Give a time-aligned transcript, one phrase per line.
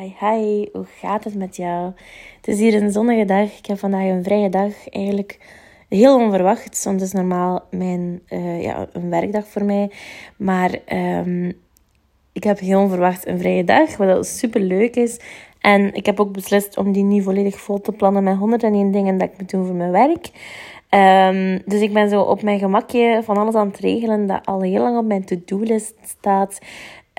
[0.00, 1.92] Hi, hi, hoe gaat het met jou?
[2.36, 3.58] Het is hier een zonnige dag.
[3.58, 4.88] Ik heb vandaag een vrije dag.
[4.88, 5.38] Eigenlijk
[5.88, 9.90] heel onverwacht, want het is normaal mijn, uh, ja, een werkdag voor mij.
[10.36, 11.52] Maar um,
[12.32, 15.20] ik heb heel onverwacht een vrije dag, wat super leuk is.
[15.60, 19.18] En ik heb ook beslist om die niet volledig vol te plannen met 101 dingen
[19.18, 20.30] dat ik moet doen voor mijn werk.
[20.90, 24.60] Um, dus ik ben zo op mijn gemakje van alles aan het regelen dat al
[24.60, 26.58] heel lang op mijn to-do-list staat.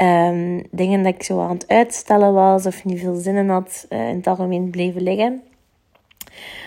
[0.02, 3.86] Um, dingen dat ik zo aan het uitstellen was of niet veel zin in had,
[3.90, 5.42] uh, in het algemeen bleven liggen.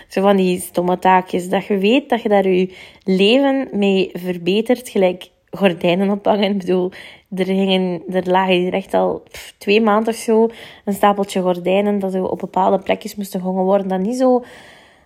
[0.07, 1.49] Zo van die stomme taakjes.
[1.49, 4.89] Dat je weet dat je daar je leven mee verbetert.
[4.89, 6.51] Gelijk gordijnen ophangen.
[6.51, 6.91] Ik bedoel,
[7.35, 9.23] er, hingen, er lagen hier echt al
[9.57, 10.49] twee maanden of zo
[10.85, 13.87] een stapeltje gordijnen dat zo op bepaalde plekjes moesten gehangen worden.
[13.87, 14.43] Dat niet zo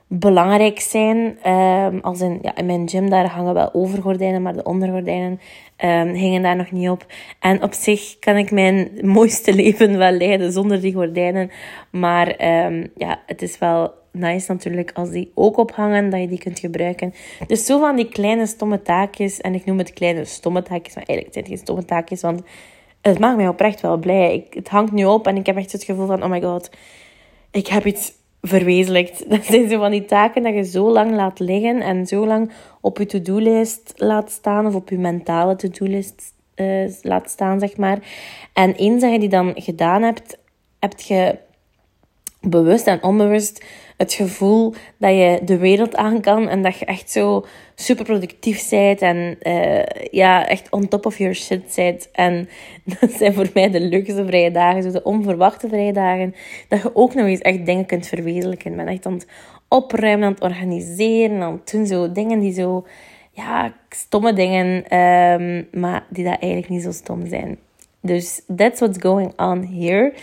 [0.07, 1.37] belangrijk zijn.
[1.51, 5.39] Um, als in, ja, in mijn gym daar hangen wel overgordijnen, maar de ondergordijnen
[5.77, 7.05] um, hingen daar nog niet op.
[7.39, 11.51] En op zich kan ik mijn mooiste leven wel leiden zonder die gordijnen.
[11.91, 12.27] Maar
[12.65, 16.59] um, ja, het is wel nice natuurlijk als die ook ophangen, dat je die kunt
[16.59, 17.13] gebruiken.
[17.47, 19.41] Dus zo van die kleine stomme taakjes.
[19.41, 22.41] En ik noem het kleine stomme taakjes, maar eigenlijk zijn het geen stomme taakjes, want
[23.01, 24.33] het maakt mij oprecht wel blij.
[24.33, 26.69] Ik, het hangt nu op en ik heb echt het gevoel van, oh my god,
[27.51, 29.23] ik heb iets verwezenlijkt.
[29.31, 32.51] Dat zijn zo van die taken dat je zo lang laat liggen en zo lang
[32.81, 37.99] op je to-do-lijst laat staan of op je mentale to-do-list uh, laat staan, zeg maar.
[38.53, 40.37] En eens dat je die dan gedaan hebt,
[40.79, 41.37] heb je
[42.49, 43.65] bewust en onbewust
[43.97, 47.45] het gevoel dat je de wereld aan kan en dat je echt zo
[47.75, 52.11] super productief bent en uh, ja, echt on top of your shit bent.
[52.11, 52.49] En
[52.99, 56.35] dat zijn voor mij de leukste vrije dagen, zo de onverwachte vrije dagen,
[56.67, 58.79] dat je ook nog eens echt dingen kunt verwezenlijken.
[58.79, 59.27] Ik echt aan het
[59.67, 62.85] opruimen, aan het organiseren, aan het doen zo dingen die zo,
[63.31, 67.57] ja, stomme dingen, um, maar die dat eigenlijk niet zo stom zijn.
[68.07, 70.13] Dus that's what's going on here.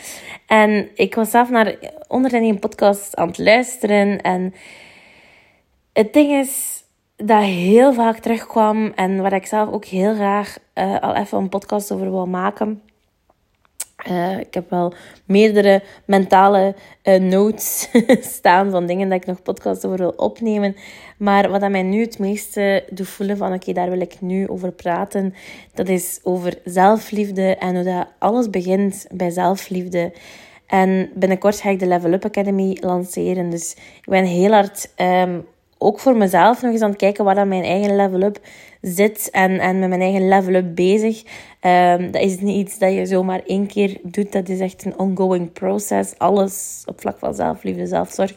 [0.47, 1.77] En ik was zelf naar
[2.09, 4.21] onder een podcast aan het luisteren.
[4.21, 4.55] En
[5.93, 6.83] het ding is
[7.17, 11.49] dat heel vaak terugkwam en waar ik zelf ook heel graag uh, al even een
[11.49, 12.83] podcast over wil maken.
[14.11, 14.93] Uh, ik heb wel
[15.25, 17.89] meerdere mentale uh, notes
[18.37, 20.77] staan van dingen dat ik nog podcasts over wil opnemen.
[21.17, 24.49] Maar wat dat mij nu het meeste doet voelen van oké, daar wil ik nu
[24.49, 25.35] over praten.
[25.75, 30.13] Dat is over zelfliefde en hoe dat alles begint bij zelfliefde.
[30.67, 33.51] En binnenkort ga ik de Level Up Academy lanceren.
[33.51, 35.47] Dus ik ben heel hard um,
[35.85, 38.39] ook voor mezelf nog eens aan het kijken waar dat mijn eigen level up
[38.81, 41.23] zit en, en met mijn eigen level up bezig.
[41.61, 44.33] Um, dat is niet iets dat je zomaar één keer doet.
[44.33, 46.19] Dat is echt een ongoing process.
[46.19, 48.35] Alles op vlak van zelfliefde, zelfzorg.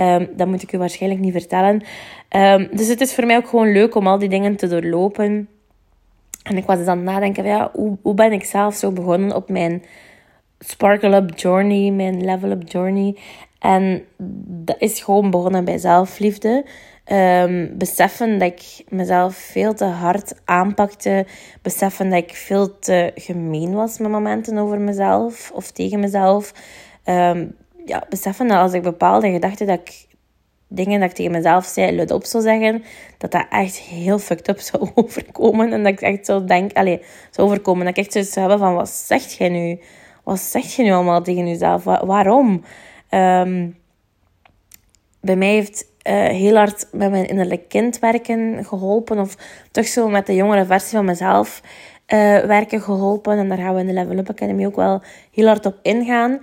[0.00, 1.82] Um, dat moet ik u waarschijnlijk niet vertellen.
[2.36, 5.48] Um, dus het is voor mij ook gewoon leuk om al die dingen te doorlopen.
[6.42, 9.36] En ik was dus aan het nadenken, ja, hoe, hoe ben ik zelf zo begonnen
[9.36, 9.82] op mijn
[10.58, 13.16] Sparkle Up Journey, mijn Level Up Journey.
[13.58, 14.04] En
[14.46, 16.64] dat is gewoon begonnen bij zelfliefde.
[17.12, 21.26] Um, beseffen dat ik mezelf veel te hard aanpakte.
[21.62, 26.52] Beseffen dat ik veel te gemeen was met momenten over mezelf of tegen mezelf.
[27.04, 30.06] Um, ja, beseffen dat als ik bepaalde gedachten dat ik
[30.68, 32.84] dingen dat ik tegen mezelf zei, luid op zou zeggen,
[33.18, 35.72] dat dat echt heel fucked up zou overkomen.
[35.72, 36.98] En dat ik echt zo denk, allez,
[37.30, 37.84] zou overkomen.
[37.84, 39.78] Dat ik echt zo zou hebben van, wat zegt jij nu?
[40.24, 41.84] Wat zeg je nu allemaal tegen jezelf?
[41.84, 42.64] waarom?
[43.10, 43.76] Um,
[45.20, 49.18] bij mij heeft uh, heel hard met mijn innerlijk kind werken geholpen.
[49.18, 49.36] Of
[49.70, 53.38] toch zo met de jongere versie van mezelf uh, werken geholpen.
[53.38, 55.02] En daar gaan we in de Level Up Academy ook wel
[55.32, 56.40] heel hard op ingaan.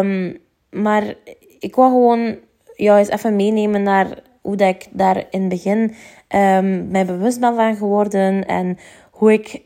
[0.00, 0.38] Um,
[0.70, 1.14] maar
[1.58, 2.36] ik wil gewoon
[2.74, 4.06] jou eens even meenemen naar
[4.40, 5.94] hoe dat ik daar in het begin
[6.28, 8.46] um, mij bewust ben van geworden.
[8.46, 8.78] En
[9.10, 9.62] hoe ik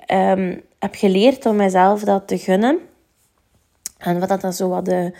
[0.78, 2.78] heb geleerd om mezelf dat te gunnen.
[3.98, 5.12] En wat dat dan zo wat de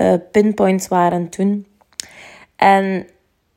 [0.00, 1.66] uh, pinpoints waren toen.
[2.56, 3.06] En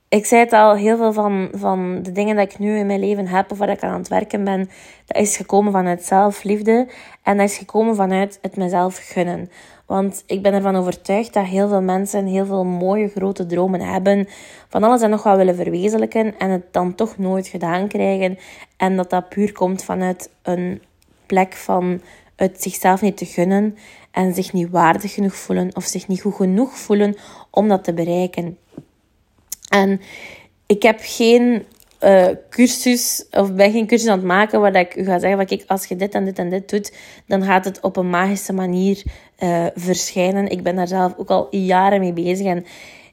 [0.09, 2.99] ik zei het al, heel veel van, van de dingen dat ik nu in mijn
[2.99, 4.69] leven heb of waar ik aan het werken ben,
[5.05, 6.87] dat is gekomen vanuit zelfliefde.
[7.23, 9.49] En dat is gekomen vanuit het mezelf gunnen.
[9.85, 14.27] Want ik ben ervan overtuigd dat heel veel mensen heel veel mooie grote dromen hebben.
[14.67, 18.37] Van alles en nog wat willen verwezenlijken en het dan toch nooit gedaan krijgen.
[18.77, 20.81] En dat dat puur komt vanuit een
[21.25, 22.01] plek van
[22.39, 23.77] het zichzelf niet te gunnen
[24.11, 27.15] en zich niet waardig genoeg voelen of zich niet goed genoeg voelen
[27.49, 28.57] om dat te bereiken.
[29.69, 30.01] En
[30.65, 31.65] ik heb geen
[32.03, 35.63] uh, cursus, of ben geen cursus aan het maken waar ik u ga zeggen kijk,
[35.67, 36.93] als je dit en dit en dit doet,
[37.27, 39.03] dan gaat het op een magische manier
[39.39, 40.49] uh, verschijnen.
[40.49, 42.65] Ik ben daar zelf ook al jaren mee bezig en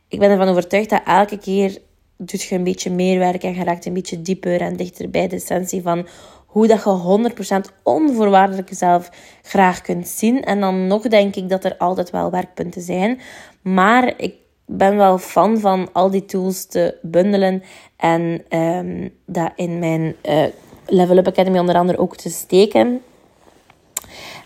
[0.09, 1.79] ik ben ervan overtuigd dat elke keer
[2.17, 5.29] doet je een beetje meer werk en je raakt een beetje dieper en dichter bij
[5.29, 6.07] de essentie van
[6.47, 9.11] hoe dat je 100% onvoorwaardelijk jezelf
[9.43, 10.45] graag kunt zien.
[10.45, 13.21] En dan nog denk ik dat er altijd wel werkpunten zijn.
[13.63, 14.35] Maar ik
[14.67, 17.63] ben wel fan van al die tools te bundelen
[17.97, 20.45] en um, dat in mijn uh,
[20.87, 23.03] Level Up Academy onder andere ook te steken.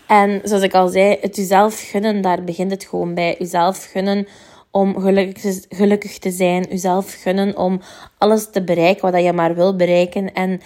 [0.07, 3.35] En zoals ik al zei, het jezelf gunnen, daar begint het gewoon bij.
[3.39, 4.27] Jezelf gunnen
[4.71, 6.65] om gelukkig, gelukkig te zijn.
[6.69, 7.81] Jezelf gunnen om
[8.17, 10.33] alles te bereiken wat je maar wil bereiken.
[10.33, 10.61] En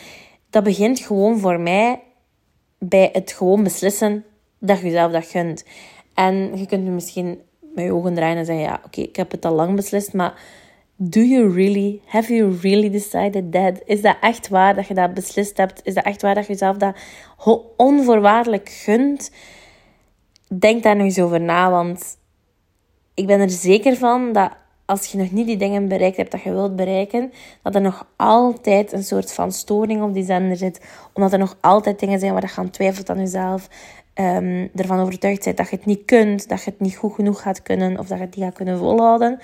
[0.55, 2.01] dat begint gewoon voor mij
[2.79, 4.25] bij het gewoon beslissen
[4.59, 5.65] dat je jezelf dat gunt.
[6.13, 7.41] En je kunt nu misschien
[7.73, 10.41] met je ogen draaien en zeggen: Ja, oké, ik heb het al lang beslist, maar
[10.95, 13.81] do you really, have you really decided that?
[13.85, 15.81] Is dat echt waar dat je dat beslist hebt?
[15.83, 16.95] Is dat echt waar dat je jezelf dat
[17.77, 19.31] onvoorwaardelijk gunt?
[20.59, 22.17] Denk daar nog eens over na, want
[23.13, 24.51] ik ben er zeker van dat
[24.85, 28.07] als je nog niet die dingen bereikt hebt dat je wilt bereiken, dat er nog
[28.15, 30.81] altijd een soort van storing op die zender zit.
[31.13, 33.67] Omdat er nog altijd dingen zijn waar je aan twijfelt aan jezelf.
[34.19, 37.41] Um, ervan overtuigd bent dat je het niet kunt, dat je het niet goed genoeg
[37.41, 39.39] gaat kunnen of dat je het niet gaat kunnen volhouden.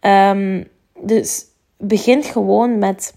[0.00, 0.68] Um,
[1.00, 1.44] dus
[1.76, 3.14] begin gewoon met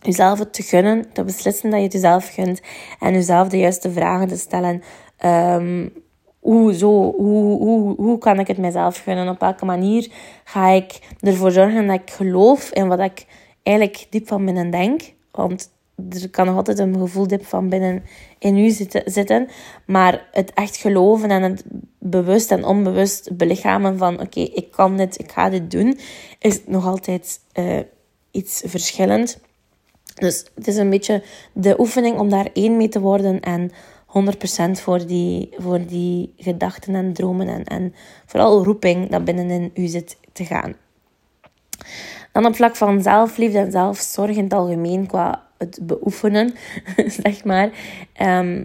[0.00, 2.60] jezelf het te gunnen, te beslissen dat je het jezelf gunt
[3.00, 4.82] en jezelf de juiste vragen te stellen.
[5.24, 5.92] Um,
[6.40, 9.28] hoe, zo, hoe, hoe, hoe kan ik het mezelf gunnen?
[9.28, 10.12] Op welke manier
[10.44, 13.26] ga ik ervoor zorgen dat ik geloof in wat ik
[13.62, 15.00] eigenlijk diep van binnen denk?
[15.30, 15.70] Want
[16.10, 18.02] er kan nog altijd een gevoel diep van binnen
[18.38, 18.70] in u
[19.04, 19.48] zitten.
[19.86, 21.64] Maar het echt geloven en het
[21.98, 24.20] bewust en onbewust belichamen van...
[24.20, 25.98] Oké, ik kan dit, ik ga dit doen,
[26.38, 27.78] is nog altijd uh,
[28.30, 29.40] iets verschillend.
[30.14, 33.70] Dus het is een beetje de oefening om daar één mee te worden en
[34.08, 34.10] 100%
[34.70, 37.94] voor die, voor die gedachten en dromen en, en
[38.26, 40.74] vooral roeping dat binnenin u zit te gaan.
[42.32, 46.54] Dan op vlak van zelfliefde en zelfzorg in het algemeen, qua het beoefenen,
[47.22, 47.70] zeg maar,
[48.12, 48.64] ehm,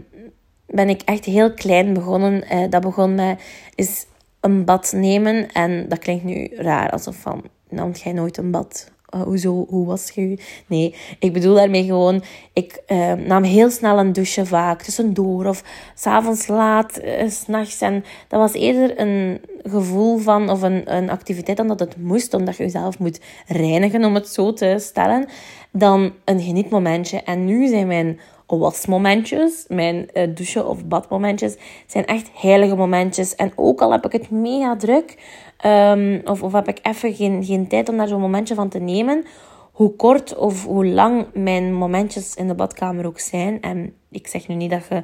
[0.65, 2.43] ben ik echt heel klein begonnen.
[2.51, 3.39] Uh, dat begon met
[3.75, 4.05] is
[4.39, 5.51] een bad nemen.
[5.51, 8.91] En dat klinkt nu raar, alsof van, nam jij nooit een bad?
[9.15, 10.37] Uh, hoezo, hoe was je?
[10.67, 12.23] Nee, ik bedoel daarmee gewoon,
[12.53, 15.63] ik uh, nam heel snel een douche vaak, tussendoor of
[15.95, 17.81] s'avonds laat, uh, s'nachts.
[17.81, 22.33] En dat was eerder een gevoel van, of een, een activiteit dan dat het moest,
[22.33, 25.25] omdat je jezelf moet reinigen, om het zo te stellen,
[25.71, 27.21] dan een genietmomentje.
[27.21, 31.55] En nu zijn mijn wasmomentjes, mijn uh, douche- of badmomentjes,
[31.87, 33.35] zijn echt heilige momentjes.
[33.35, 35.17] En ook al heb ik het mega druk,
[35.65, 38.79] um, of, of heb ik even geen, geen tijd om daar zo'n momentje van te
[38.79, 39.25] nemen,
[39.71, 43.61] hoe kort of hoe lang mijn momentjes in de badkamer ook zijn.
[43.61, 45.03] En ik zeg nu niet dat je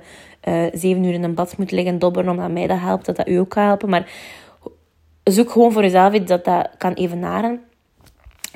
[0.51, 3.27] uh, zeven uur in een bad moet liggen dobberen omdat mij dat helpt, dat dat
[3.27, 3.89] u ook kan helpen.
[3.89, 4.11] Maar
[5.23, 7.61] zoek gewoon voor jezelf iets dat dat kan evenaren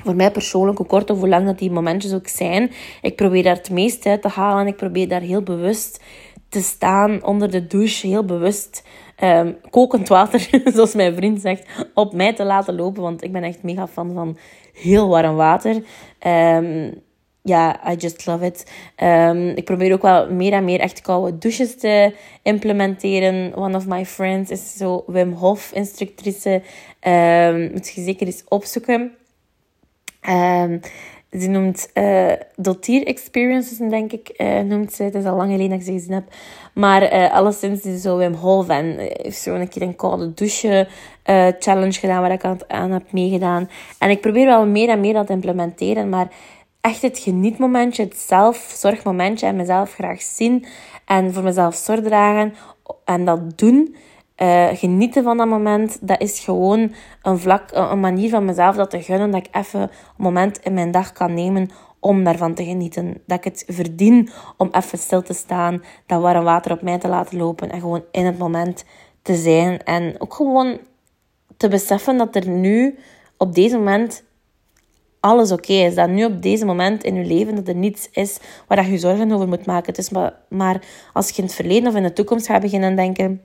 [0.04, 2.70] voor mij persoonlijk, hoe kort of hoe lang dat die momentjes ook zijn,
[3.02, 4.66] ik probeer daar het meest uit te halen.
[4.66, 6.02] Ik probeer daar heel bewust
[6.48, 8.84] te staan onder de douche, heel bewust
[9.22, 13.02] um, kokend water, zoals mijn vriend zegt, op mij te laten lopen.
[13.02, 14.36] Want ik ben echt mega fan van
[14.72, 15.82] heel warm water.
[16.26, 17.02] Um,
[17.42, 18.72] ja, I just love it.
[19.02, 23.56] Um, ik probeer ook wel meer en meer echt koude douches te implementeren.
[23.56, 26.62] One of my friends is zo Wim Hof instructrice.
[27.72, 29.12] Moet je zeker eens opzoeken.
[31.40, 35.02] Ze noemt uh, Dotier Experiences, denk ik, uh, noemt ze.
[35.02, 36.24] Het is al lang geleden dat ik ze gezien heb.
[36.74, 40.88] Maar uh, alleszins is zo Wim Hof en heeft zo een keer een koude douche
[41.58, 43.70] challenge gedaan waar ik aan, aan heb meegedaan.
[43.98, 46.28] En ik probeer wel meer en meer dat te implementeren, maar
[46.80, 50.66] echt het genietmomentje, het zelfzorgmomentje en mezelf graag zien
[51.04, 52.54] en voor mezelf zorg dragen
[53.04, 53.96] en dat doen
[54.42, 58.90] uh, genieten van dat moment, dat is gewoon een, vlak, een manier van mezelf dat
[58.90, 59.30] te gunnen.
[59.30, 63.22] Dat ik even een moment in mijn dag kan nemen om daarvan te genieten.
[63.26, 67.08] Dat ik het verdien om even stil te staan, dat warm water op mij te
[67.08, 68.84] laten lopen en gewoon in het moment
[69.22, 69.82] te zijn.
[69.82, 70.78] En ook gewoon
[71.56, 72.98] te beseffen dat er nu,
[73.38, 74.24] op deze moment,
[75.20, 75.94] alles oké is.
[75.94, 78.38] Dat nu op deze moment in je leven dat er niets is
[78.68, 79.86] waar je je zorgen over moet maken.
[79.86, 82.96] Het is maar, maar als je in het verleden of in de toekomst gaat beginnen
[82.96, 83.40] denken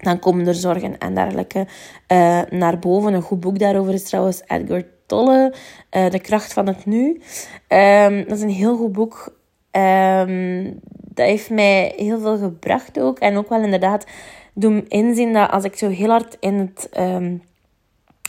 [0.00, 1.66] dan komen er zorgen en dergelijke
[2.12, 3.14] uh, naar boven.
[3.14, 5.54] Een goed boek daarover is trouwens Edgar Tolle,
[5.96, 7.20] uh, De kracht van het nu.
[7.68, 9.36] Um, dat is een heel goed boek.
[9.70, 13.18] Um, dat heeft mij heel veel gebracht ook.
[13.18, 14.06] En ook wel inderdaad
[14.54, 17.42] doen inzien dat als ik zo heel hard in het um,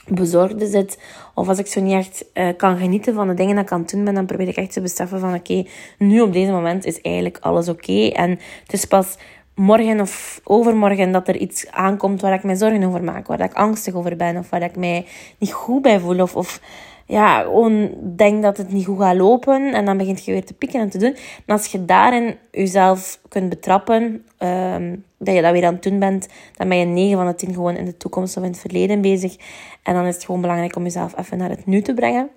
[0.08, 1.00] bezorgde zit,
[1.34, 3.82] of als ik zo niet echt uh, kan genieten van de dingen dat ik aan
[3.82, 5.66] het doen ben, dan probeer ik echt te beseffen van oké,
[5.98, 8.08] nu op deze moment is eigenlijk alles oké.
[8.08, 8.30] En
[8.64, 9.18] het is pas
[9.60, 13.54] morgen of overmorgen dat er iets aankomt waar ik mij zorgen over maak, waar ik
[13.54, 15.06] angstig over ben of waar ik mij
[15.38, 16.62] niet goed bij voel of, of
[17.06, 20.54] ja, gewoon denk dat het niet goed gaat lopen en dan begint je weer te
[20.54, 21.16] pikken en te doen.
[21.46, 26.00] En als je daarin jezelf kunt betrappen, ehm, dat je dat weer aan het doen
[26.00, 28.60] bent, dan ben je 9 van de 10 gewoon in de toekomst of in het
[28.60, 29.36] verleden bezig.
[29.84, 32.30] En dan is het gewoon belangrijk om jezelf even naar het nu te brengen.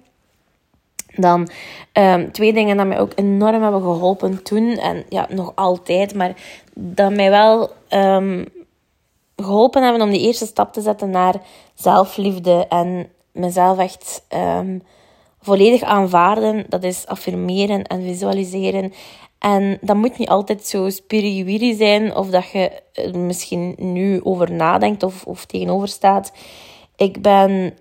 [1.17, 1.49] Dan
[1.93, 4.77] um, twee dingen die mij ook enorm hebben geholpen toen.
[4.77, 6.15] En ja, nog altijd.
[6.15, 6.35] Maar
[6.75, 8.45] dat mij wel um,
[9.37, 11.35] geholpen hebben om die eerste stap te zetten naar
[11.75, 12.67] zelfliefde.
[12.69, 14.83] En mezelf echt um,
[15.41, 16.65] volledig aanvaarden.
[16.69, 18.93] Dat is affirmeren en visualiseren.
[19.39, 22.17] En dat moet niet altijd zo spiriwiri zijn.
[22.17, 26.33] Of dat je er misschien nu over nadenkt of, of tegenover staat.
[26.97, 27.75] Ik ben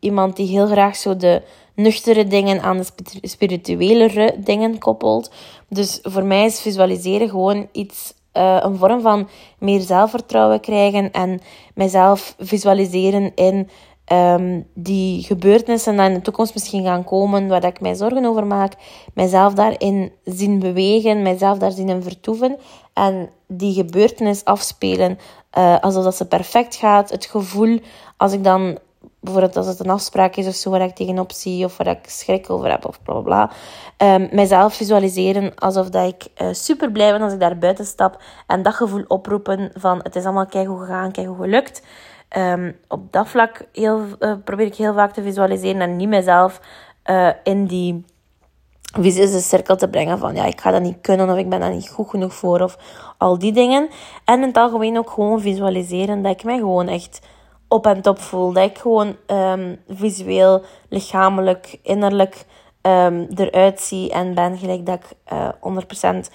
[0.00, 1.42] iemand die heel graag zo de
[1.74, 2.86] nuchtere dingen aan de
[3.22, 5.30] spirituelere dingen koppelt.
[5.68, 11.40] Dus voor mij is visualiseren gewoon iets, uh, een vorm van meer zelfvertrouwen krijgen en
[11.74, 13.68] mijzelf visualiseren in
[14.12, 18.46] um, die gebeurtenissen die in de toekomst misschien gaan komen, waar ik mij zorgen over
[18.46, 18.72] maak,
[19.14, 22.56] mijzelf daarin zien bewegen, mijzelf daar zien vertoeven
[22.92, 25.18] en die gebeurtenis afspelen
[25.58, 27.10] uh, alsof dat ze perfect gaat.
[27.10, 27.78] Het gevoel
[28.16, 28.78] als ik dan
[29.22, 32.08] bijvoorbeeld als het een afspraak is of zo waar ik tegenop zie of waar ik
[32.08, 33.50] schrik over heb of bla bla bla.
[34.14, 38.22] Um, mijzelf visualiseren alsof dat ik uh, super blij ben als ik daar buiten stap
[38.46, 41.82] en dat gevoel oproepen van het is allemaal keigoed gegaan, keigoed gelukt.
[42.36, 46.60] Um, op dat vlak heel, uh, probeer ik heel vaak te visualiseren en niet mezelf
[47.10, 48.04] uh, in die
[49.00, 51.74] visuele cirkel te brengen van ja, ik ga dat niet kunnen of ik ben daar
[51.74, 52.76] niet goed genoeg voor of
[53.18, 53.88] al die dingen.
[54.24, 57.20] En in het algemeen ook gewoon visualiseren dat ik mij gewoon echt
[57.72, 58.52] op en top voel.
[58.52, 62.44] Dat ik gewoon um, visueel, lichamelijk, innerlijk
[62.82, 65.48] um, eruit zie en ben gelijk dat ik uh,
[66.26, 66.32] 100%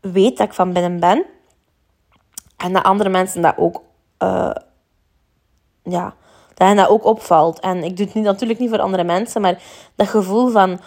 [0.00, 1.24] weet dat ik van binnen ben.
[2.56, 3.82] En dat andere mensen dat ook,
[4.22, 4.50] uh,
[5.82, 6.14] ja,
[6.54, 7.60] dat hen dat ook opvalt.
[7.60, 9.62] En ik doe het niet, natuurlijk niet voor andere mensen, maar
[9.94, 10.80] dat gevoel van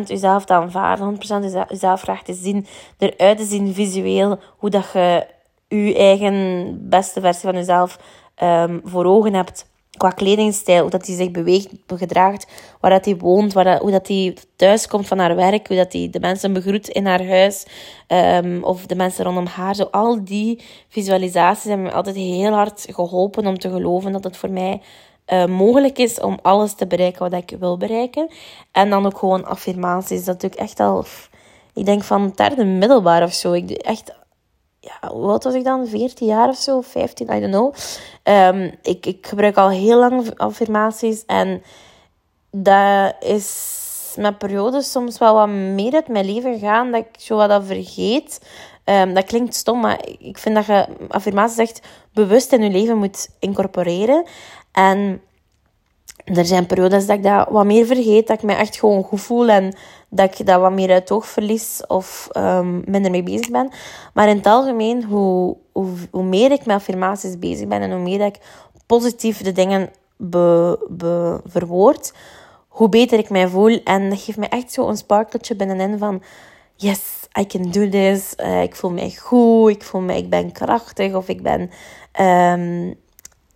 [0.00, 1.18] 100% jezelf te aanvaarden, 100%
[1.68, 2.66] jezelf graag te zien,
[2.98, 5.26] eruit te zien visueel, hoe dat je
[5.68, 7.98] je eigen beste versie van jezelf
[8.42, 9.66] um, voor ogen hebt
[9.96, 12.46] qua kledingstijl, hoe dat hij zich beweegt, gedraagt,
[12.80, 15.76] waar dat hij woont, waar dat, hoe dat hij thuis komt van haar werk, hoe
[15.76, 17.66] dat hij de mensen begroet in haar huis,
[18.08, 19.74] um, of de mensen rondom haar.
[19.74, 24.36] Zo al die visualisaties hebben me altijd heel hard geholpen om te geloven dat het
[24.36, 24.80] voor mij
[25.32, 28.28] uh, mogelijk is om alles te bereiken wat ik wil bereiken.
[28.72, 30.24] En dan ook gewoon affirmaties.
[30.24, 31.04] Dat doe ik echt al,
[31.74, 33.52] ik denk van derde middelbaar of zo.
[33.52, 34.14] Ik doe echt
[34.86, 35.86] ja, oud was ik dan?
[35.86, 37.74] 14 jaar of zo, 15, I don't know.
[38.22, 41.62] Um, ik, ik gebruik al heel lang affirmaties en
[42.50, 47.36] dat is met periodes soms wel wat meer uit mijn leven gaan, dat ik zo
[47.36, 48.40] wat dat vergeet.
[48.84, 51.80] Um, dat klinkt stom, maar ik vind dat je affirmaties echt
[52.12, 54.24] bewust in je leven moet incorporeren.
[54.72, 55.20] En
[56.24, 59.20] er zijn periodes dat ik dat wat meer vergeet, dat ik me echt gewoon goed
[59.20, 59.76] voel en
[60.08, 63.70] dat ik dat wat meer uit oog verlies of um, minder mee bezig ben.
[64.14, 68.00] Maar in het algemeen, hoe, hoe, hoe meer ik met affirmaties bezig ben en hoe
[68.00, 68.38] meer ik
[68.86, 72.12] positief de dingen be, be, verwoord,
[72.68, 73.80] hoe beter ik mij voel.
[73.84, 76.22] En dat geeft me echt zo een sparkeltje binnenin van...
[76.78, 77.00] Yes,
[77.40, 78.34] I can do this.
[78.36, 79.70] Uh, ik voel mij goed.
[79.70, 80.18] Ik voel mij...
[80.18, 81.14] Ik ben krachtig.
[81.14, 81.70] Of ik ben...
[82.20, 82.94] Um,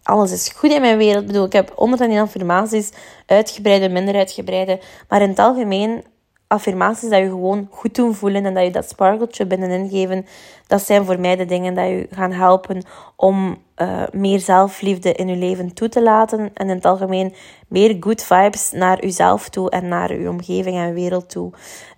[0.03, 1.21] alles is goed in mijn wereld.
[1.21, 2.91] Ik bedoel, ik heb 101 affirmaties,
[3.27, 4.81] uitgebreide, minder uitgebreide.
[5.09, 6.05] Maar in het algemeen,
[6.51, 10.27] affirmaties dat je gewoon goed doen voelen en dat je dat sparkeltje binnenin geven,
[10.67, 12.83] dat zijn voor mij de dingen die je gaan helpen
[13.17, 16.51] om uh, meer zelfliefde in je leven toe te laten.
[16.55, 17.35] En in het algemeen
[17.69, 21.53] meer good vibes naar jezelf toe en naar je omgeving en wereld toe.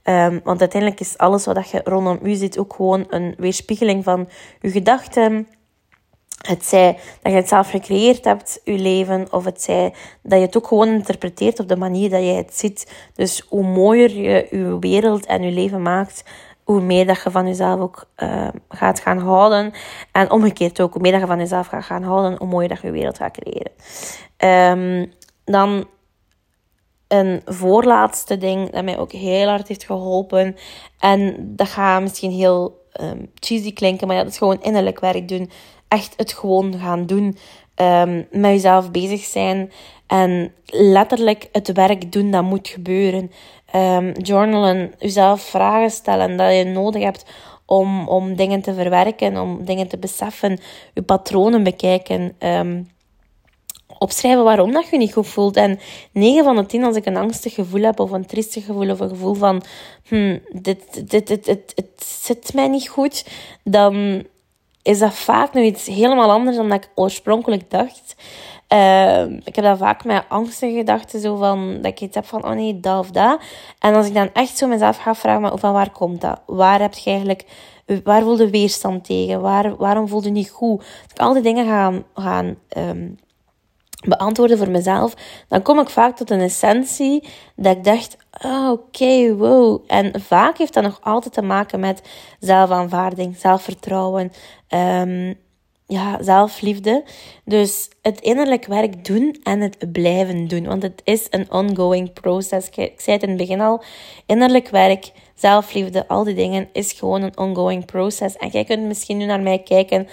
[0.04, 4.28] Um, want uiteindelijk is alles wat je rondom u ziet ook gewoon een weerspiegeling van
[4.60, 5.46] je gedachten
[6.42, 10.44] het zij dat je het zelf gecreëerd hebt, je leven, of het zij dat je
[10.46, 12.92] het ook gewoon interpreteert op de manier dat je het ziet.
[13.14, 16.24] Dus hoe mooier je je wereld en je leven maakt,
[16.64, 19.72] hoe meer dat je van jezelf ook uh, gaat gaan houden.
[20.12, 22.80] En omgekeerd ook, hoe meer dat je van jezelf gaat gaan houden, hoe mooier dat
[22.80, 23.72] je je wereld gaat creëren.
[24.78, 25.12] Um,
[25.44, 25.86] dan
[27.08, 30.56] een voorlaatste ding dat mij ook heel hard heeft geholpen.
[30.98, 35.50] En dat gaat misschien heel um, cheesy klinken, maar dat is gewoon innerlijk werk doen
[35.92, 37.36] echt het gewoon gaan doen.
[37.76, 39.72] Um, met jezelf bezig zijn.
[40.06, 43.30] En letterlijk het werk doen dat moet gebeuren.
[43.74, 47.24] Um, journalen, jezelf vragen stellen dat je nodig hebt
[47.66, 50.58] om, om dingen te verwerken, om dingen te beseffen.
[50.94, 52.34] Je patronen bekijken.
[52.38, 52.90] Um,
[53.98, 55.56] opschrijven waarom dat je niet goed voelt.
[55.56, 55.78] En
[56.12, 59.00] 9 van de 10, als ik een angstig gevoel heb, of een triestig gevoel, of
[59.00, 59.62] een gevoel van,
[60.08, 63.26] hmm, dit, dit, dit, dit, het zit mij niet goed,
[63.64, 64.24] dan
[64.82, 68.14] is dat vaak nog iets helemaal anders dan dat ik oorspronkelijk dacht.
[68.72, 72.44] Uh, ik heb dat vaak met angstige gedachten, zo van, dat ik iets heb van,
[72.44, 73.40] oh nee, dat of dat.
[73.78, 76.40] En als ik dan echt zo mezelf ga vragen, maar van waar komt dat?
[76.46, 77.44] Waar heb je eigenlijk,
[78.04, 79.40] waar voelde weerstand tegen?
[79.40, 80.78] Waar, waarom voelde je niet goed?
[80.78, 83.18] Als ik al die dingen gaan, gaan um,
[84.08, 85.14] beantwoorden voor mezelf,
[85.48, 89.84] dan kom ik vaak tot een essentie dat ik dacht, oh, oké, wow.
[89.86, 92.02] En vaak heeft dat nog altijd te maken met
[92.40, 94.32] zelfaanvaarding, zelfvertrouwen,
[94.68, 95.34] um,
[95.86, 97.04] ja, zelfliefde.
[97.44, 100.64] Dus het innerlijk werk doen en het blijven doen.
[100.66, 102.68] Want het is een ongoing process.
[102.68, 103.82] Ik zei het in het begin al.
[104.26, 108.36] Innerlijk werk, zelfliefde, al die dingen is gewoon een ongoing process.
[108.36, 110.08] En jij kunt misschien nu naar mij kijken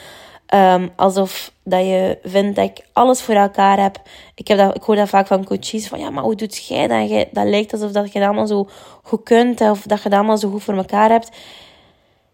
[0.53, 4.01] um, alsof dat je vindt dat ik alles voor elkaar heb.
[4.35, 5.87] Ik, heb dat, ik hoor dat vaak van coaches.
[5.87, 7.27] Van ja, maar hoe doet jij dat?
[7.31, 8.69] dat lijkt alsof dat je het allemaal zo
[9.03, 9.61] goed kunt.
[9.61, 11.29] Of dat je het allemaal zo goed voor elkaar hebt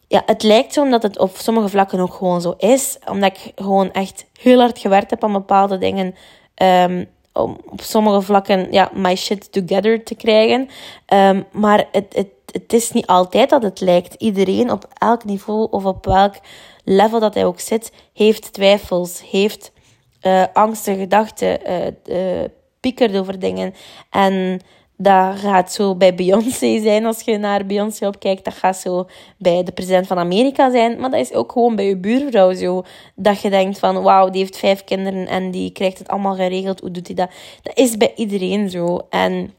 [0.08, 2.98] ja, het lijkt zo omdat het op sommige vlakken ook gewoon zo is.
[3.10, 6.16] Omdat ik gewoon echt heel hard gewerkt heb aan bepaalde dingen.
[6.64, 10.70] Um, om op sommige vlakken ja, my shit together te krijgen.
[11.14, 12.28] Um, maar het,
[12.62, 14.14] het is niet altijd dat het lijkt.
[14.14, 16.36] Iedereen op elk niveau of op welk
[16.84, 19.72] level dat hij ook zit, heeft twijfels, heeft
[20.22, 22.44] uh, angstige gedachten, uh, uh,
[22.80, 23.74] piekert over dingen.
[24.10, 24.62] En
[24.98, 28.46] dat gaat zo bij Beyoncé zijn als je naar Beyoncé opkijkt.
[28.46, 29.08] Dat gaat zo
[29.38, 31.00] bij de president van Amerika zijn.
[31.00, 32.84] Maar dat is ook gewoon bij je buurvrouw zo.
[33.16, 36.80] Dat je denkt van, wauw, die heeft vijf kinderen en die krijgt het allemaal geregeld.
[36.80, 37.30] Hoe doet hij dat?
[37.62, 39.00] Dat is bij iedereen zo.
[39.10, 39.54] En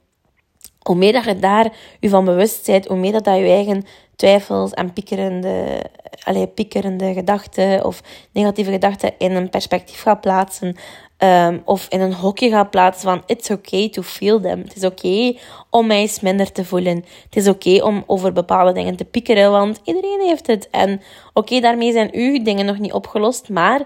[0.87, 3.85] hoe meer dat je daar je van bewust bent, hoe meer dat, dat je eigen
[4.17, 5.83] twijfels en piekerende,
[6.23, 8.03] allez, piekerende gedachten of
[8.33, 10.77] negatieve gedachten in een perspectief gaat plaatsen.
[11.19, 14.59] Um, of in een hokje gaat plaatsen van it's okay to feel them.
[14.59, 15.39] Het is oké okay
[15.71, 17.05] om mij eens minder te voelen.
[17.25, 20.71] Het is oké okay om over bepaalde dingen te piekeren, want iedereen heeft het.
[20.71, 21.01] En
[21.33, 23.83] oké, daarmee zijn uw dingen nog niet opgelost, maar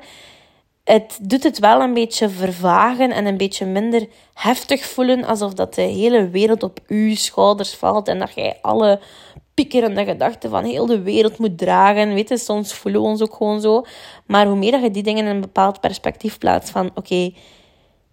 [0.85, 5.75] het doet het wel een beetje vervagen en een beetje minder heftig voelen, alsof dat
[5.75, 9.01] de hele wereld op uw schouders valt en dat jij alle
[9.55, 12.15] piekerende gedachten van heel de wereld moet dragen.
[12.15, 13.85] Weet je, soms voelen we ons ook gewoon zo.
[14.27, 17.33] Maar hoe meer dat je die dingen in een bepaald perspectief plaatst van oké,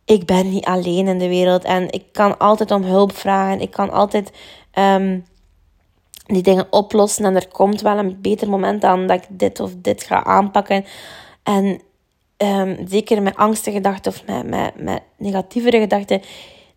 [0.06, 3.62] ik ben niet alleen in de wereld en ik kan altijd om hulp vragen.
[3.62, 4.32] Ik kan altijd
[4.80, 5.26] um,
[6.26, 9.72] die dingen oplossen en er komt wel een beter moment aan dat ik dit of
[9.78, 10.86] dit ga aanpakken.
[11.44, 11.82] En
[12.38, 16.22] um, zeker met angstige gedachten of met, met, met negatievere gedachten.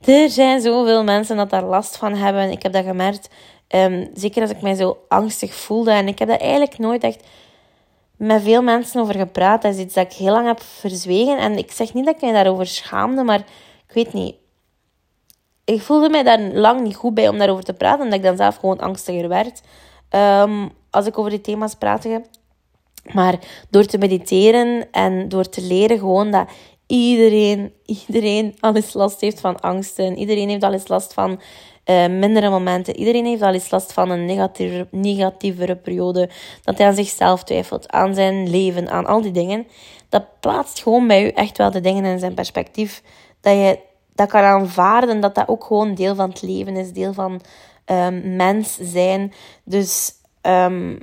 [0.05, 2.51] Er zijn zoveel mensen dat daar last van hebben.
[2.51, 3.29] Ik heb dat gemerkt
[3.75, 5.90] Um, zeker als ik mij zo angstig voelde.
[5.90, 7.27] En ik heb daar eigenlijk nooit echt
[8.16, 9.62] met veel mensen over gepraat.
[9.62, 11.38] Dat is iets dat ik heel lang heb verzwegen.
[11.38, 13.38] En ik zeg niet dat ik mij daarover schaamde, maar
[13.87, 14.35] ik weet niet.
[15.64, 18.03] Ik voelde mij daar lang niet goed bij om daarover te praten.
[18.03, 19.62] Omdat ik dan zelf gewoon angstiger werd.
[20.11, 22.23] Um, als ik over die thema's praatte.
[23.13, 23.39] Maar
[23.71, 26.49] door te mediteren en door te leren gewoon dat
[26.87, 30.19] iedereen, iedereen al eens last heeft van angsten.
[30.19, 31.41] Iedereen heeft al eens last van
[31.85, 32.97] uh, mindere momenten.
[32.97, 36.29] Iedereen heeft al eens last van een negatieve, negatievere periode.
[36.63, 39.67] Dat hij aan zichzelf twijfelt, aan zijn leven, aan al die dingen.
[40.09, 43.03] Dat plaatst gewoon bij u echt wel de dingen in zijn perspectief.
[43.41, 43.79] Dat je
[44.15, 47.41] dat kan aanvaarden dat dat ook gewoon deel van het leven is, deel van
[47.87, 49.33] um, mens zijn.
[49.65, 50.99] Dus um,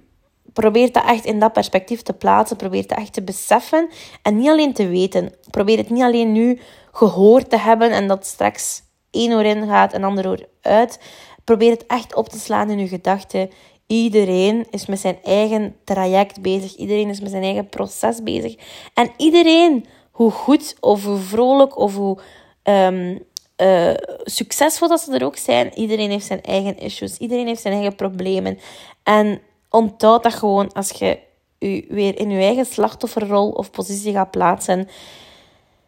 [0.61, 2.57] probeer dat echt in dat perspectief te plaatsen.
[2.57, 3.89] Probeer dat echt te beseffen
[4.21, 5.33] en niet alleen te weten.
[5.49, 6.59] Probeer het niet alleen nu
[6.91, 10.99] gehoord te hebben en dat straks één oor in gaat en ander oor uit.
[11.43, 13.49] Probeer het echt op te slaan in je gedachten.
[13.87, 16.75] Iedereen is met zijn eigen traject bezig.
[16.75, 18.55] Iedereen is met zijn eigen proces bezig.
[18.93, 22.17] En iedereen, hoe goed of hoe vrolijk of hoe
[22.63, 23.25] um,
[23.57, 23.93] uh,
[24.23, 27.17] succesvol dat ze er ook zijn, iedereen heeft zijn eigen issues.
[27.17, 28.59] Iedereen heeft zijn eigen problemen.
[29.03, 29.41] En
[29.77, 31.19] onthoud dat gewoon als je
[31.59, 34.87] je weer in je eigen slachtofferrol of positie gaat plaatsen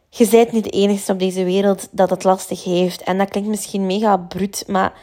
[0.10, 3.02] je bent niet de enige op deze wereld dat het lastig heeft.
[3.02, 4.94] En dat klinkt misschien mega bruut, maar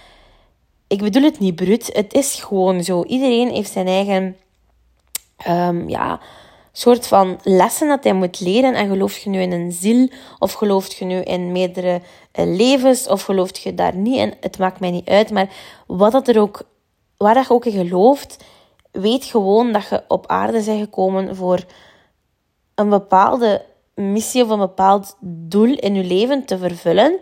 [0.87, 1.91] ik bedoel het niet bruut.
[1.93, 3.05] Het is gewoon zo.
[3.05, 4.37] Iedereen heeft zijn eigen
[5.49, 6.21] um, ja,
[6.73, 8.75] soort van lessen dat hij moet leren.
[8.75, 12.01] En geloof je nu in een ziel, of geloof je nu in meerdere
[12.39, 14.35] uh, levens, of geloof je daar niet in.
[14.41, 15.31] Het maakt mij niet uit.
[15.31, 15.49] Maar
[15.87, 16.63] wat dat er ook,
[17.17, 18.45] waar dat je ook in gelooft,
[19.01, 21.65] weet gewoon dat je op aarde bent gekomen voor
[22.75, 27.19] een bepaalde missie of een bepaald doel in je leven te vervullen.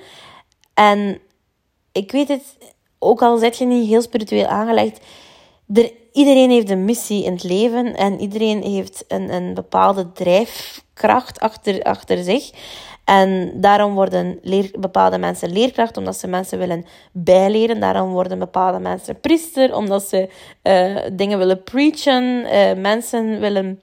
[0.74, 1.20] En
[1.92, 2.58] ik weet het,
[2.98, 5.00] ook al zit je niet heel spiritueel aangelegd,
[5.74, 10.84] er, iedereen heeft een missie in het leven en iedereen heeft een, een bepaalde drijf,
[10.94, 12.50] kracht achter, achter zich.
[13.04, 14.38] En daarom worden
[14.78, 17.80] bepaalde mensen leerkracht, omdat ze mensen willen bijleren.
[17.80, 20.28] Daarom worden bepaalde mensen priester, omdat ze
[20.62, 23.82] uh, dingen willen preachen, uh, mensen willen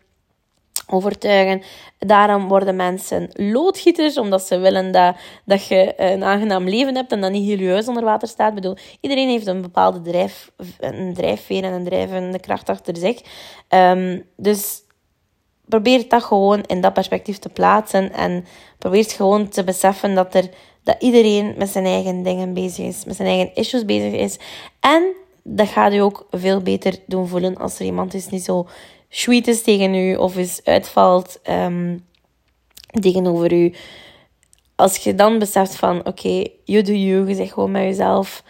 [0.87, 1.61] overtuigen.
[1.99, 7.21] Daarom worden mensen loodgieters, omdat ze willen dat, dat je een aangenaam leven hebt en
[7.21, 8.49] dat niet huis onder water staat.
[8.49, 13.21] Ik bedoel, iedereen heeft een bepaalde drijf, een drijfveer en een drijvende kracht achter zich.
[13.69, 14.81] Um, dus
[15.71, 18.45] probeer dat gewoon in dat perspectief te plaatsen en
[18.77, 20.49] probeer gewoon te beseffen dat, er,
[20.83, 24.39] dat iedereen met zijn eigen dingen bezig is, met zijn eigen issues bezig is.
[24.79, 25.03] En
[25.43, 28.67] dat gaat je ook veel beter doen voelen als er iemand is die zo
[29.09, 32.05] sweet is tegen u of is uitvalt um,
[33.01, 33.73] tegenover u.
[34.75, 38.43] Als je dan beseft van, oké, okay, you do you, je gewoon met jezelf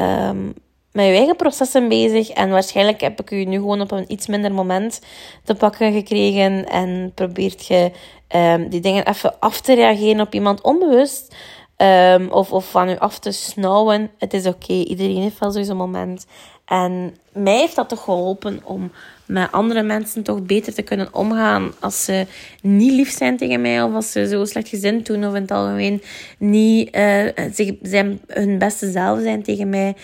[0.00, 0.54] um,
[0.92, 2.28] met je eigen processen bezig.
[2.28, 5.00] En waarschijnlijk heb ik u nu gewoon op een iets minder moment
[5.44, 6.68] te pakken gekregen.
[6.68, 7.90] En probeert je
[8.36, 11.34] um, die dingen even af te reageren op iemand onbewust.
[11.76, 14.10] Um, of, of van u af te snauwen.
[14.18, 16.26] Het is oké, iedereen heeft wel zo'n moment.
[16.64, 18.92] En mij heeft dat toch geholpen om
[19.32, 21.72] met andere mensen toch beter te kunnen omgaan.
[21.80, 22.26] Als ze
[22.62, 25.50] niet lief zijn tegen mij of als ze zo slecht gezind doen of in het
[25.50, 26.02] algemeen
[26.38, 29.94] niet uh, zich, zijn, hun beste zelf zijn tegen mij.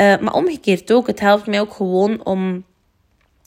[0.00, 1.06] Uh, maar omgekeerd ook.
[1.06, 2.64] Het helpt mij ook gewoon om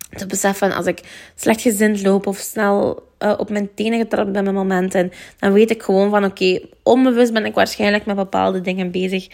[0.09, 1.01] te beseffen als ik
[1.35, 5.71] slecht gezind loop of snel uh, op mijn tenen getrapt ben met momenten, dan weet
[5.71, 9.27] ik gewoon van oké, onbewust ben ik waarschijnlijk met bepaalde dingen bezig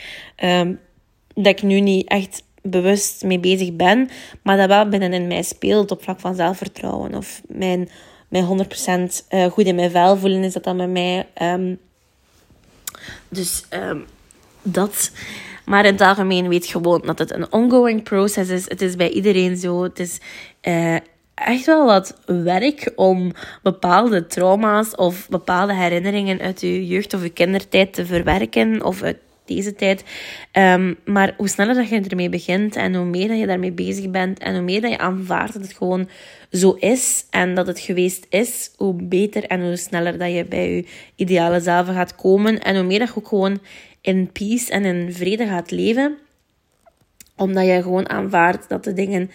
[0.44, 0.80] um,
[1.34, 4.10] dat ik nu niet echt bewust mee bezig ben,
[4.42, 7.90] maar dat wel binnenin mij speelt op vlak van zelfvertrouwen of mijn,
[8.28, 11.28] mijn 100% uh, goed in mijn vel voelen is dat dan bij mij.
[11.42, 11.80] Um,
[13.30, 14.06] dus um,
[14.62, 15.12] dat.
[15.66, 18.70] Maar in het algemeen weet gewoon dat het een ongoing process is.
[18.70, 19.84] Het is bij iedereen zo.
[19.84, 20.20] Het is
[20.62, 20.96] uh,
[21.34, 27.30] echt wel wat werk om bepaalde trauma's of bepaalde herinneringen uit je jeugd of je
[27.30, 30.04] kindertijd te verwerken of uit deze tijd.
[30.54, 34.10] Um, maar hoe sneller dat je ermee begint en hoe meer dat je daarmee bezig
[34.10, 36.10] bent en hoe meer dat je aanvaardt dat het gewoon
[36.52, 40.76] zo is en dat het geweest is, hoe beter en hoe sneller dat je bij
[40.76, 43.60] je ideale zelf gaat komen en hoe meer dat je ook gewoon
[44.02, 46.18] in peace en in vrede gaat leven.
[47.36, 49.32] Omdat je gewoon aanvaardt dat de dingen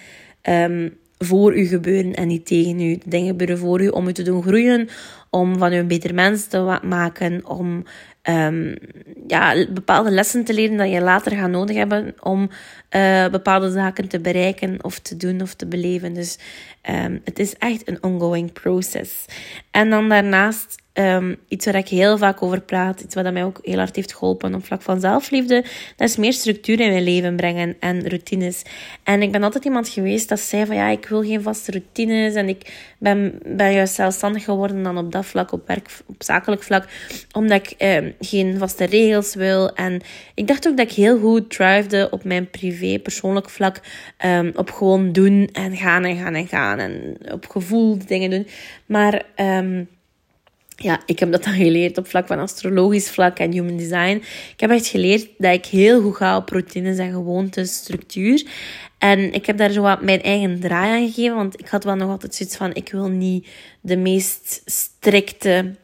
[0.49, 2.99] um, voor u gebeuren en niet tegen u.
[3.07, 4.89] Dingen gebeuren voor u om u te doen groeien,
[5.31, 7.85] om van u een beter mens te maken, om
[8.29, 8.75] um,
[9.27, 12.51] ja, bepaalde lessen te leren dat je later gaat nodig hebben om
[12.97, 16.15] uh, bepaalde zaken te bereiken of te doen of te beleven.
[16.15, 16.39] Dus
[16.91, 19.25] um, het is echt een ongoing process.
[19.71, 23.59] En dan daarnaast Um, iets waar ik heel vaak over praat, iets wat mij ook
[23.63, 25.65] heel hard heeft geholpen op vlak van zelfliefde,
[25.97, 28.63] dat is meer structuur in mijn leven brengen en routines.
[29.03, 32.35] En ik ben altijd iemand geweest dat zei van ja, ik wil geen vaste routines
[32.35, 36.63] en ik ben, ben juist zelfstandig geworden dan op dat vlak, op werk, op zakelijk
[36.63, 36.89] vlak,
[37.33, 39.75] omdat ik um, geen vaste regels wil.
[39.75, 40.01] En
[40.35, 43.81] ik dacht ook dat ik heel goed thrivede op mijn privé, persoonlijk vlak,
[44.27, 48.47] um, op gewoon doen en gaan en gaan en gaan en op gevoel dingen doen.
[48.87, 49.23] Maar
[50.81, 54.23] ja, ik heb dat dan geleerd op vlak van astrologisch vlak en human design.
[54.53, 58.47] Ik heb echt geleerd dat ik heel goed ga op routines en gewoontes, structuur.
[58.99, 61.97] En ik heb daar zo wat mijn eigen draai aan gegeven, want ik had wel
[61.97, 63.49] nog altijd zoiets van: ik wil niet
[63.81, 65.75] de meest strikte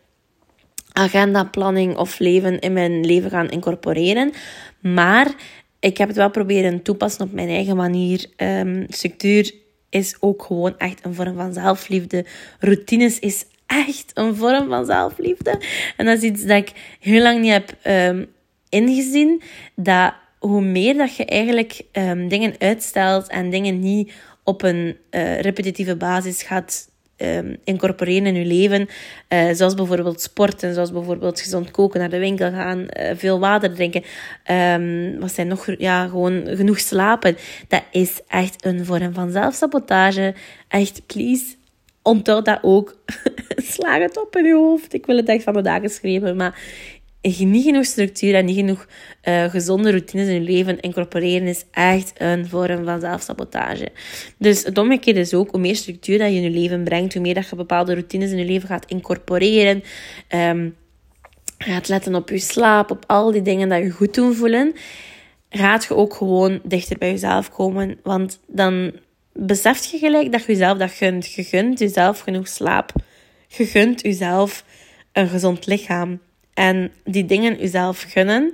[0.93, 4.33] agendaplanning of leven in mijn leven gaan incorporeren.
[4.81, 5.35] Maar
[5.81, 8.27] ik heb het wel proberen toepassen op mijn eigen manier.
[8.37, 9.55] Um, structuur
[9.91, 12.25] is ook gewoon echt een vorm van zelfliefde.
[12.59, 15.61] Routines is echt een vorm van zelfliefde.
[15.97, 18.27] En dat is iets dat ik heel lang niet heb um,
[18.69, 19.43] ingezien.
[19.75, 25.41] Dat hoe meer dat je eigenlijk um, dingen uitstelt en dingen niet op een uh,
[25.41, 28.89] repetitieve basis gaat um, incorporeren in je leven.
[29.29, 33.75] Uh, zoals bijvoorbeeld sporten, zoals bijvoorbeeld gezond koken, naar de winkel gaan, uh, veel water
[33.75, 34.03] drinken.
[35.21, 35.69] Wat zijn nog?
[35.79, 37.37] Ja, gewoon genoeg slapen.
[37.69, 40.35] Dat is echt een vorm van zelfsabotage.
[40.69, 41.45] Echt, please,
[42.05, 42.97] onthoud dat ook.
[43.75, 44.95] Slaag het op in je hoofd.
[44.95, 46.59] Ik wil het echt van de dagen schrijven, maar
[47.39, 48.87] niet genoeg structuur en niet genoeg
[49.25, 53.89] uh, gezonde routines in je leven incorporeren is echt een vorm van zelfsabotage.
[54.39, 57.23] Dus het omgekeerde is ook, hoe meer structuur dat je in je leven brengt, hoe
[57.23, 59.83] meer dat je bepaalde routines in je leven gaat incorporeren,
[60.35, 60.77] um,
[61.59, 64.73] gaat letten op je slaap, op al die dingen dat je goed doen voelen,
[65.51, 67.99] gaat je ook gewoon dichter bij jezelf komen.
[68.03, 68.93] Want dan
[69.35, 71.33] beseft je gelijk dat je jezelf dat gunt.
[71.33, 72.93] Je gunt jezelf genoeg slaap.
[73.49, 74.65] Je gunt jezelf
[75.13, 76.21] een gezond lichaam.
[76.55, 78.53] En die dingen jezelf gunnen,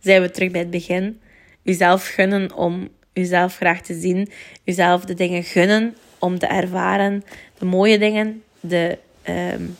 [0.00, 1.20] zijn we terug bij het begin.
[1.62, 4.28] Jezelf gunnen om jezelf graag te zien.
[4.64, 7.24] Jezelf de dingen gunnen om te ervaren.
[7.58, 9.76] De mooie dingen, de, um,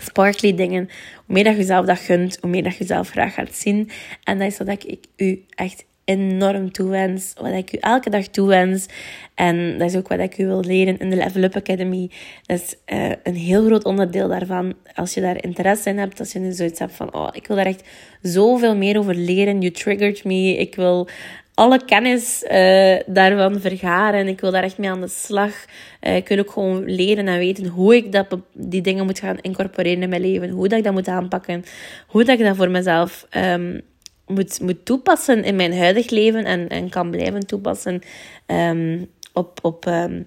[0.00, 0.88] sparkly dingen.
[1.14, 3.90] Hoe meer dat je jezelf dat gunt, hoe meer dat je jezelf graag gaat zien.
[4.24, 7.32] En dat is wat ik u echt enorm toewens.
[7.40, 8.86] Wat ik u elke dag toewens.
[9.34, 12.10] En dat is ook wat ik u wil leren in de Level Up Academy.
[12.46, 14.74] Dat is uh, een heel groot onderdeel daarvan.
[14.94, 17.14] Als je daar interesse in hebt, als je zoiets hebt van...
[17.14, 17.88] Oh, ik wil daar echt
[18.22, 19.60] zoveel meer over leren.
[19.60, 20.56] You triggered me.
[20.56, 21.08] Ik wil
[21.54, 24.28] alle kennis uh, daarvan vergaren.
[24.28, 25.64] Ik wil daar echt mee aan de slag.
[26.00, 29.38] Uh, ik wil ook gewoon leren en weten hoe ik dat, die dingen moet gaan
[29.40, 30.50] incorporeren in mijn leven.
[30.50, 31.64] Hoe dat ik dat moet aanpakken.
[32.06, 33.80] Hoe dat ik dat voor mezelf um,
[34.26, 36.44] moet, moet toepassen in mijn huidig leven.
[36.44, 38.00] En, en kan blijven toepassen
[38.46, 40.26] um, op, op, um,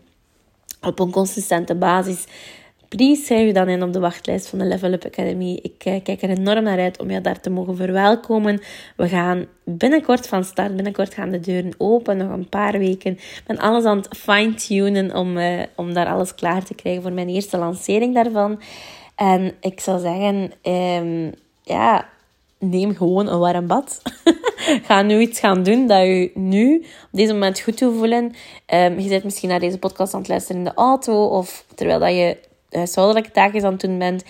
[0.82, 2.26] op een consistente basis.
[2.90, 5.60] Please schrijf je dan in op de wachtlijst van de Level Up Academy.
[5.62, 8.62] Ik uh, kijk er enorm naar uit om je daar te mogen verwelkomen.
[8.96, 10.76] We gaan binnenkort van start.
[10.76, 12.18] Binnenkort gaan de deuren open.
[12.18, 13.12] Nog een paar weken.
[13.12, 17.14] Ik ben alles aan het fine-tunen om, uh, om daar alles klaar te krijgen voor
[17.14, 18.62] mijn eerste lancering daarvan.
[19.16, 21.34] En ik zou zeggen, um,
[21.64, 22.10] ja,
[22.60, 24.02] neem gewoon een warm bad.
[24.88, 28.24] Ga nu iets gaan doen dat je nu op deze moment goed te voelen.
[28.74, 32.00] Um, je zit misschien naar deze podcast aan het luisteren in de auto of terwijl
[32.00, 32.38] dat je
[32.69, 34.24] huishoudelijke taakjes aan het doen bent.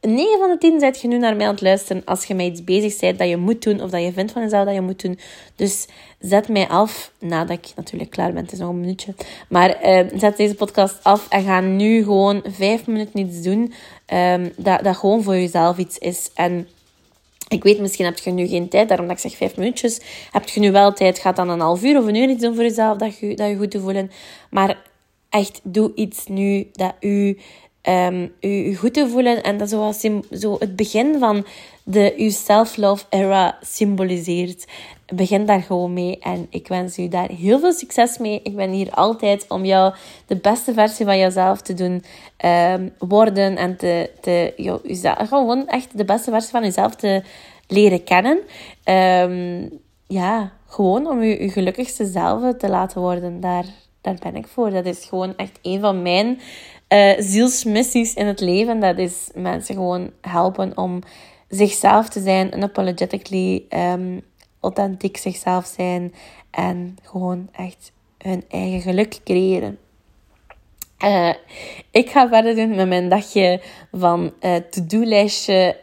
[0.00, 2.46] 9 van de 10 zet je nu naar mij aan het luisteren als je met
[2.46, 4.80] iets bezig bent dat je moet doen of dat je vindt van jezelf dat je
[4.80, 5.18] moet doen.
[5.56, 5.86] Dus
[6.18, 9.14] zet mij af, nadat ik natuurlijk klaar ben, het is nog een minuutje.
[9.48, 13.72] Maar uh, zet deze podcast af en ga nu gewoon 5 minuten iets doen
[14.14, 16.30] um, dat, dat gewoon voor jezelf iets is.
[16.34, 16.68] En
[17.48, 20.00] ik weet, misschien heb je nu geen tijd, daarom dat ik zeg vijf minuutjes.
[20.30, 22.54] Heb je nu wel tijd, gaat dan een half uur of een uur iets doen
[22.54, 24.10] voor jezelf, dat je, dat je goed te voelen.
[24.50, 24.82] Maar
[25.28, 27.38] echt, doe iets nu dat u
[27.88, 29.42] um, u, goed te voelen.
[29.42, 31.46] En dat zoals zo het begin van
[31.82, 34.66] de uw self-love era symboliseert.
[35.14, 36.18] Begin daar gewoon mee.
[36.18, 38.40] En ik wens u daar heel veel succes mee.
[38.42, 39.94] Ik ben hier altijd om jou
[40.26, 42.04] de beste versie van jezelf te doen
[42.44, 43.56] um, worden.
[43.56, 44.80] En te, te, jou,
[45.26, 47.22] gewoon echt de beste versie van jezelf te
[47.66, 48.38] leren kennen.
[48.84, 53.40] Um, ja, gewoon om je, je gelukkigste zelf te laten worden.
[53.40, 53.64] Daar,
[54.00, 54.70] daar ben ik voor.
[54.70, 56.40] Dat is gewoon echt een van mijn
[56.88, 58.80] uh, zielsmissies in het leven.
[58.80, 61.00] Dat is mensen gewoon helpen om
[61.48, 62.54] zichzelf te zijn.
[62.56, 64.22] Unapologetically um,
[64.60, 66.14] authentiek zichzelf zijn.
[66.50, 69.78] En gewoon echt hun eigen geluk creëren.
[71.04, 71.34] Uh,
[71.90, 73.60] ik ga verder doen met mijn dagje
[73.92, 75.76] van uh, to-do-lijstje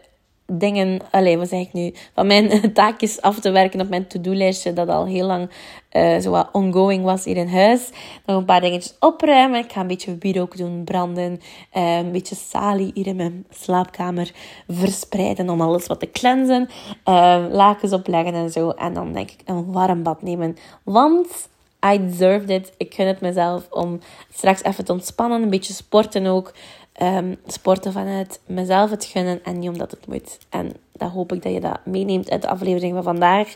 [0.46, 4.74] dingen, alleen wat zeg ik nu, van mijn taakjes af te werken op mijn to-do-lijstje,
[4.74, 5.50] dat al heel lang
[5.92, 7.90] uh, zo wat ongoing was hier in huis.
[8.26, 9.64] Nog een paar dingetjes opruimen.
[9.64, 11.42] Ik ga een beetje wierook doen, branden.
[11.74, 14.32] Uh, een beetje salie hier in mijn slaapkamer
[14.68, 16.70] verspreiden om alles wat te cleansen.
[17.06, 18.70] Uh, lakens opleggen en zo.
[18.70, 20.58] En dan denk ik een warm bad nemen.
[20.84, 21.50] Want
[21.94, 22.74] I deserved it.
[22.78, 24.00] Ik gun het mezelf om
[24.34, 25.42] straks even te ontspannen.
[25.42, 26.54] Een beetje sporten ook.
[27.02, 30.38] Um, sporten vanuit mezelf het gunnen en niet omdat het moet.
[30.50, 33.56] En dat hoop ik dat je dat meeneemt uit de aflevering van vandaag.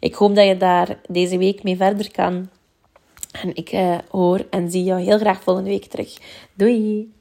[0.00, 2.48] Ik hoop dat je daar deze week mee verder kan.
[3.42, 6.18] En ik uh, hoor en zie jou heel graag volgende week terug.
[6.54, 7.19] Doei!